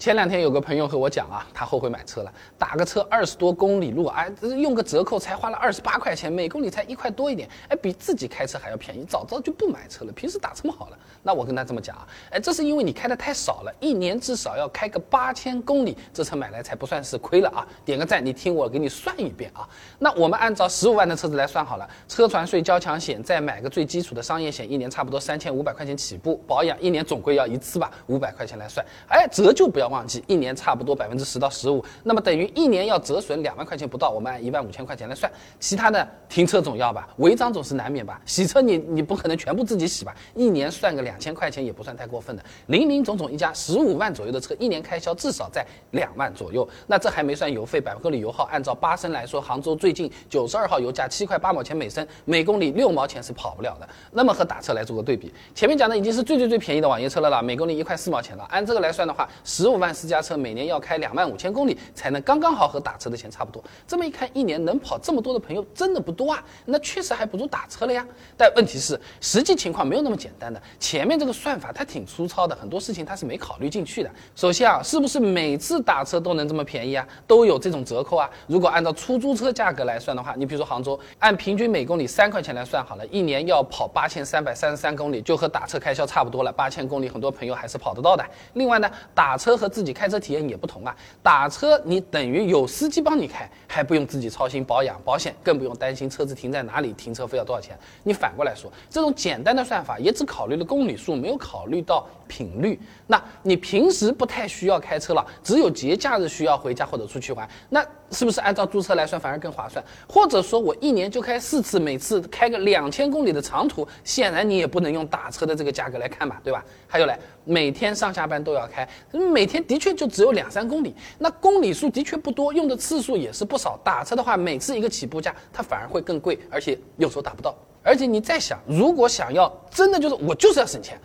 [0.00, 10.98] 前两天有个朋友和我讲啊，他后悔买车了，打个车二十多公里路，哎，用个折扣才花了二十八块钱，每公里才一块多一点，哎，比自己开车还要便宜，早知道就不买车了，平时打这么好了。
[11.22, 17.68] 那我跟他这么讲啊，哎，这是因为你开的太少了，一年至少要开个八千公里，这车买来才不算是亏了啊。
[17.84, 19.68] 点个赞，你听我给你算一遍啊。
[19.98, 29.89] 那我们按照十五万的车子来算好了，车船税、交强险，再买个最基础的商业险，一年差不多三千五百块钱起步，保养一年总归要一次吧，五百块钱来算，哎，折旧不要。
[29.90, 35.30] 旺季一年差不多百分之十到十五，那么等于一年要折损两万块钱不到，我们按一万五千块钱来算。
[35.58, 42.44] 其他的停车总要吧，违章总是难免吧，洗车你你不可能全部自己洗吧，一年算个两千块钱也不算太过分的。
[42.68, 46.66] 零零总总一家十五万左右的车，一年开销至少在两万左右。
[46.86, 53.88] 那这还没算油费，百公里油耗按照八升来说，杭州最近九十二号油价七块八毛钱每升，每公里六毛钱是跑不了的。
[54.12, 58.44] 那么和打车来做个对比，前面讲的已经是最最最便宜的网约车了啦，每公里一块四毛钱了。
[58.50, 59.79] 按这个来算的话，十五。
[59.80, 63.62] 万私家车每年要开两万五千公里，才能刚刚好和打车的钱差不多。
[63.86, 66.44] 这么一看，一年能跑这么多的朋友真的不多啊。
[66.66, 68.06] 那确实还不如打车了呀。
[68.36, 70.62] 但问题是，实际情况没有那么简单的。
[70.78, 74.10] 前面这个算法它挺粗糙的，很多事情它是没考虑进去的。
[74.36, 77.06] 首先啊，是不是每次打车都能这么便宜啊？
[77.26, 78.28] 都有这种折扣啊？
[78.46, 86.52] 如果按照出租车价格来算的话，你比如说杭州，按平均每公里三块钱来算好了，一年要跑八千三百三十三公里，就和打车开销差不多了。
[86.52, 88.24] 八千公里，很多朋友还是跑得到的。
[88.54, 97.78] 另外呢，打车和自己开车体验也不同啊，打车你等于有司机帮你开，还不用自己操心保养保险，更不用担心车子停在哪里，停车费要多少钱。
[98.02, 102.76] 你反过来说，这种简单的算法也只考虑了公里数，没有考虑到频率。
[103.06, 109.84] 那你平时不太需要开车了，只有节假日需要回家或者出去玩，那是不是按照租车来算反而更划算？
[110.08, 116.64] 或者说我一年就开四次，每次开个两千公里的长途，显然你也不能用打车的这个价格来看嘛，对吧？
[116.88, 123.78] 还有嘞，每天上下班都要开，每天的确就只有两三公里，那公里数的确不多，用的次数也是不少。
[123.84, 127.54] 打车的话，每次一个起步价，它反而会更贵，而且有时候打不到。
[127.82, 130.98] 而且你再想，如果想要真的就是我就是要省钱。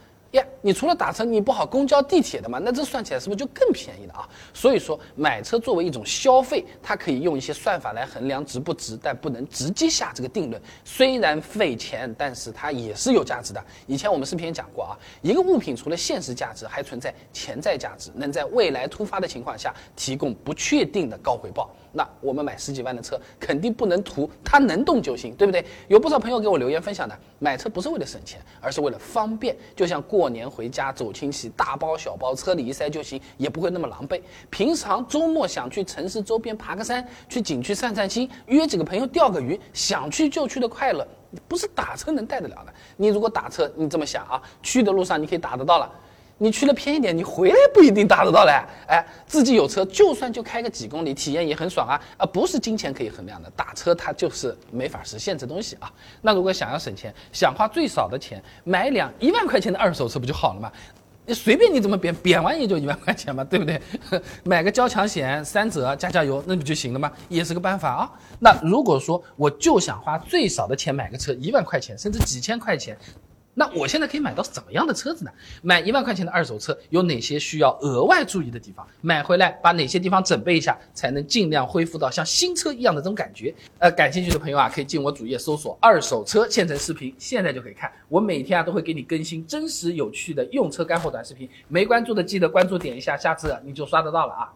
[0.61, 2.59] 你除了打车，你不好公交、地铁的嘛？
[2.59, 4.29] 那这算起来是不是就更便宜了啊？
[4.53, 10.61] 所以说，买车作为一种消费，它可以用一些算法来衡量值不值，但不能直接下这个定论。
[10.83, 13.63] 虽然费钱，但是它也是有价值的。
[13.85, 21.69] 以前我们视频也讲过啊，一个物品除了现实价值，还存在潜在价值，能在未来突发的情况下提供不确定的高回报。
[21.91, 25.63] 那我们买十几万的车，肯定不能图它能动就行，对不对？
[25.87, 34.19] 有不少朋友给我留言分享的，买车不是为了省钱，而是为了方便，就像过过年回家走亲戚，大包小包车里一塞就行，也不会那么狼狈。
[34.49, 41.07] 平常周末想去城市周边爬个山，去景区散散心，约几个朋友钓个鱼，想去就去的快乐，
[41.47, 42.73] 不是打车能带得了的。
[42.97, 45.87] 你如果打车，你这么想啊，去的路上你可以打得到了。
[46.37, 48.51] 你去了偏一点，你回来不一定打得到嘞。
[48.87, 51.99] 哎，自己有车，就算就开个几公里，体验也很爽啊。
[52.17, 55.91] 啊，不是金钱可以衡量的，打车它就是没法实现这东西啊。
[56.21, 60.71] 那如果想要省钱，想花最少的钱买辆一万块钱的二手车不就好了吗？
[61.27, 63.81] 你随便你怎么贬，贬完也就一万块钱嘛，对不对？
[64.43, 67.11] 买个交强险三折，加加油，那不就行了吗？
[67.29, 68.11] 也是个办法啊。
[68.39, 72.95] 那如果说我就想花最少的钱买个车，一万块钱甚至几千块钱。
[73.57, 75.31] 那我现在可以买到怎么样的车子呢？
[75.61, 78.85] 买一万块钱的二手车有哪些需要额外注意的地方？
[78.99, 83.55] 买回来把哪些地方准备一下，才能尽量恢复到像新车一样的这种感觉？
[83.79, 87.89] 呃，感兴趣的朋友啊，可以进我主页搜索“二手车现成视频”，现在就可以看。
[88.09, 94.51] 我每天啊都会给你更新真实有趣的用车干货短视频，没关注的记得关注点一下，下次你就刷得到了啊。